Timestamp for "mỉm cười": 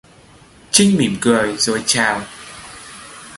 0.97-1.57